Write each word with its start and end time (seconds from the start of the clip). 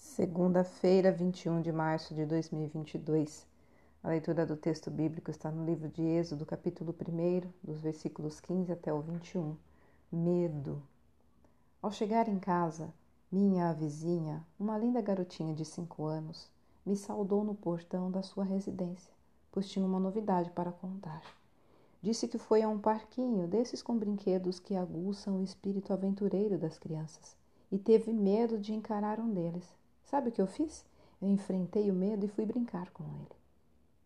Segunda-feira, 0.00 1.10
21 1.10 1.60
de 1.60 1.72
março 1.72 2.14
de 2.14 2.24
2022. 2.24 3.44
A 4.02 4.08
leitura 4.08 4.46
do 4.46 4.56
texto 4.56 4.92
bíblico 4.92 5.28
está 5.28 5.50
no 5.50 5.64
livro 5.64 5.88
de 5.88 6.02
Êxodo, 6.02 6.46
capítulo 6.46 6.92
1, 6.92 7.48
dos 7.62 7.80
versículos 7.80 8.40
15 8.40 8.72
até 8.72 8.92
o 8.92 9.00
21. 9.00 9.56
Medo. 10.10 10.80
Ao 11.82 11.90
chegar 11.90 12.28
em 12.28 12.38
casa, 12.38 12.94
minha 13.30 13.72
vizinha, 13.72 14.46
uma 14.58 14.78
linda 14.78 15.00
garotinha 15.00 15.52
de 15.52 15.64
cinco 15.64 16.04
anos, 16.04 16.48
me 16.86 16.96
saudou 16.96 17.42
no 17.42 17.54
portão 17.54 18.08
da 18.08 18.22
sua 18.22 18.44
residência, 18.44 19.12
pois 19.50 19.68
tinha 19.68 19.84
uma 19.84 19.98
novidade 19.98 20.50
para 20.50 20.70
contar. 20.70 21.22
Disse 22.00 22.28
que 22.28 22.38
foi 22.38 22.62
a 22.62 22.68
um 22.68 22.78
parquinho 22.78 23.48
desses 23.48 23.82
com 23.82 23.98
brinquedos 23.98 24.60
que 24.60 24.76
aguçam 24.76 25.38
o 25.38 25.42
espírito 25.42 25.92
aventureiro 25.92 26.56
das 26.56 26.78
crianças 26.78 27.36
e 27.70 27.78
teve 27.78 28.12
medo 28.12 28.58
de 28.58 28.72
encarar 28.72 29.20
um 29.20 29.32
deles. 29.32 29.78
Sabe 30.08 30.30
o 30.30 30.32
que 30.32 30.40
eu 30.40 30.46
fiz? 30.46 30.86
Eu 31.20 31.28
enfrentei 31.28 31.90
o 31.90 31.94
medo 31.94 32.24
e 32.24 32.30
fui 32.30 32.46
brincar 32.46 32.90
com 32.92 33.04
ele. 33.04 33.36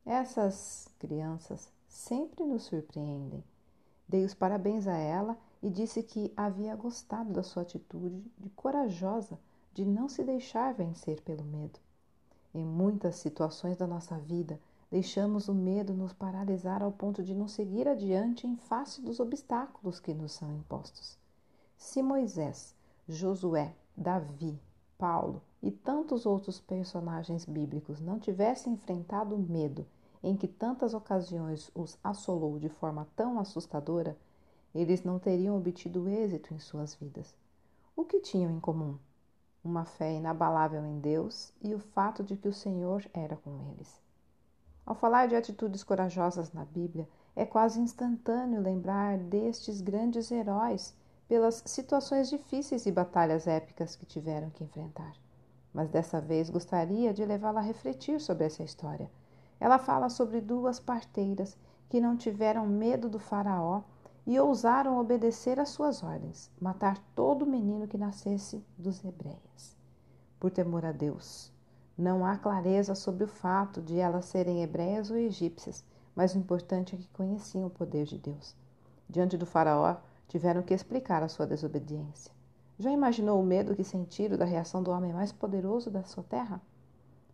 Essas 0.05 0.89
crianças 0.99 1.73
sempre 1.87 2.45
nos 2.45 2.65
surpreendem. 2.65 3.45
Dei 4.09 4.25
os 4.25 4.35
parabéns 4.35 4.89
a 4.89 4.97
ela 4.97 5.39
e 5.63 5.71
disse 5.71 6.03
que 6.03 6.33
havia 6.37 6.75
gostado 6.75 7.33
da 7.33 7.45
sua 7.45 7.63
atitude 7.63 8.21
de 8.37 8.51
corajosa 8.51 9.39
de 9.73 9.85
não 9.85 10.09
se 10.09 10.25
deixar 10.25 10.75
vencer 10.75 11.21
pelo 11.21 11.45
medo. 11.45 11.79
Em 12.53 12.65
muitas 12.67 13.15
situações 13.15 13.77
da 13.77 13.87
nossa 13.87 14.19
vida, 14.19 14.61
deixamos 14.91 15.47
o 15.47 15.55
medo 15.55 15.95
nos 15.95 16.13
paralisar 16.13 16.83
ao 16.83 16.91
ponto 16.91 17.23
de 17.23 17.33
não 17.33 17.47
seguir 17.47 17.87
adiante 17.87 18.45
em 18.45 18.57
face 18.57 19.01
dos 19.01 19.21
obstáculos 19.21 20.01
que 20.01 20.13
nos 20.13 20.33
são 20.33 20.53
impostos. 20.53 21.17
Se 21.77 22.03
Moisés, 22.03 22.75
Josué, 23.09 23.73
Davi, 23.97 24.61
Paulo 25.03 25.43
e 25.61 25.69
tantos 25.69 26.25
outros 26.25 26.61
personagens 26.61 27.45
bíblicos 27.45 28.01
não 28.01 28.21
tivessem 28.21 28.75
enfrentado 28.75 29.35
o 29.35 29.39
medo 29.39 29.85
em 30.23 30.37
que 30.37 30.47
tantas 30.47 30.95
ocasiões 30.95 31.73
os 31.75 31.99
assolou 32.05 32.57
de 32.57 32.69
forma 32.69 33.09
tão 33.17 33.41
assustadora, 33.41 34.17
eles 34.73 35.03
não 35.03 35.19
teriam 35.19 35.57
obtido 35.57 36.09
êxito 36.09 36.55
em 36.55 36.61
suas 36.61 36.95
vidas. 36.95 37.35
O 37.97 38.05
que 38.05 38.21
tinham 38.21 38.53
em 38.53 38.61
comum? 38.61 38.97
Uma 39.65 39.85
fé 39.85 40.13
inabalável 40.13 40.87
em 40.87 41.01
Deus 41.01 41.53
e 41.61 41.75
o 41.75 41.81
fato 41.81 42.23
de 42.23 42.37
que 42.37 42.47
o 42.47 42.53
Senhor 42.53 43.05
era 43.13 43.35
com 43.35 43.59
eles. 43.73 44.01
Ao 44.87 44.95
falar 44.95 45.27
de 45.27 45.35
atitudes 45.35 45.83
corajosas 45.83 46.53
na 46.53 46.65
Bíblia, 46.65 47.09
é 47.35 47.45
quase 47.45 47.81
instantâneo 47.81 48.63
lembrar 48.63 49.19
destes 49.19 49.81
grandes 49.81 50.31
heróis 50.31 50.95
pelas 51.33 51.63
situações 51.65 52.29
difíceis 52.29 52.85
e 52.85 52.93
batalhas 52.93 53.47
épicas 53.47 53.97
que 53.97 54.05
tiveram 54.05 54.51
que 54.51 54.65
enfrentar. 54.65 55.15
Mas 55.73 55.89
dessa 55.89 56.21
vez 56.21 56.51
gostaria 56.51 57.15
de 57.15 57.25
levá-la 57.25 57.61
a 57.61 57.63
refletir 57.63 58.21
sobre 58.21 58.45
essa 58.45 58.63
história. 58.63 59.11
Ela 59.59 59.79
fala 59.79 60.11
sobre 60.11 60.43
duas 60.43 60.79
parteiras 60.79 61.57
que 61.89 62.03
não 62.03 62.19
tiveram 62.19 62.67
medo 62.67 63.09
do 63.09 63.19
Faraó 63.19 63.81
e 64.27 64.39
ousaram 64.39 65.01
obedecer 65.01 65.59
às 65.59 65.71
suas 65.71 66.03
ordens, 66.03 66.51
matar 66.61 66.99
todo 67.15 67.47
menino 67.47 67.89
que 67.89 67.97
nascesse 67.97 68.63
dos 68.77 69.03
hebreias. 69.03 69.75
Por 70.39 70.51
temor 70.51 70.85
a 70.85 70.93
Deus. 70.93 71.51
Não 71.97 72.27
há 72.27 72.37
clareza 72.37 72.95
sobre 72.95 73.25
o 73.25 73.29
fato 73.29 73.81
de 73.81 73.99
elas 73.99 74.27
serem 74.27 74.63
hebreias 74.63 75.11
ou 75.11 75.17
egípcias, 75.17 75.83
mas 76.15 76.35
o 76.35 76.39
importante 76.39 76.95
é 76.95 76.99
que 76.99 77.09
conheciam 77.09 77.69
o 77.69 77.71
poder 77.71 78.05
de 78.05 78.19
Deus. 78.19 78.55
Diante 79.09 79.39
do 79.39 79.47
Faraó, 79.47 79.97
tiveram 80.33 80.63
que 80.63 80.73
explicar 80.73 81.23
a 81.23 81.29
sua 81.29 81.47
desobediência. 81.47 82.33
Já 82.79 82.91
imaginou 82.91 83.39
o 83.39 83.45
medo 83.45 83.77
que 83.77 83.85
sentiram 83.85 84.39
da 84.39 84.47
reação 84.47 84.83
do 84.83 84.91
homem 84.91 85.13
mais 85.13 85.31
poderoso 85.31 85.91
da 85.91 86.03
sua 86.05 86.23
terra? 86.23 86.59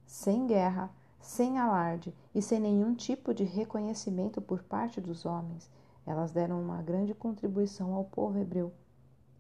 Sem 0.05 0.49
guerra, 0.49 0.91
sem 1.21 1.59
alarde 1.59 2.13
e 2.35 2.43
sem 2.43 2.59
nenhum 2.59 2.97
tipo 2.97 3.33
de 3.33 3.45
reconhecimento 3.45 4.43
por 4.43 4.65
parte 4.65 5.01
dos 5.01 5.25
homens, 5.25 5.71
elas 6.05 6.33
deram 6.33 6.61
uma 6.61 6.83
grande 6.83 7.15
contribuição 7.15 7.95
ao 7.95 8.05
povo 8.05 8.37
hebreu. 8.37 8.73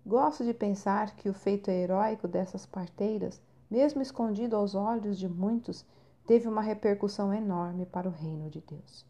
Gosto 0.07 0.45
de 0.45 0.55
pensar 0.55 1.17
que 1.17 1.29
o 1.29 1.35
feito 1.35 1.69
heróico 1.69 2.29
dessas 2.29 2.65
parteiras, 2.65 3.43
mesmo 3.69 4.01
escondido 4.01 4.55
aos 4.55 4.77
olhos 4.77 5.19
de 5.19 5.29
muitos, 5.29 5.85
teve 6.25 6.47
uma 6.47 6.63
repercussão 6.63 7.35
enorme 7.35 7.87
para 7.87 8.09
o 8.09 8.13
reino 8.13 8.49
de 8.49 8.61
Deus. 8.61 9.05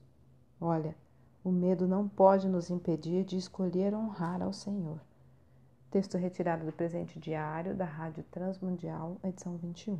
Olha, 0.59 0.97
o 1.45 1.51
medo 1.51 1.87
não 1.87 2.09
pode 2.09 2.49
nos 2.49 2.71
impedir 2.71 3.25
de 3.25 3.37
escolher 3.37 3.95
honrar 3.95 4.43
ao 4.43 4.53
Senhor. 4.53 5.01
Texto 5.91 6.19
retirado 6.19 6.67
do 6.67 6.73
presente 6.73 7.19
diário 7.19 7.75
da 7.75 7.85
Rádio 7.85 8.25
Transmundial, 8.31 9.17
edição 9.25 9.57
21. 9.57 9.99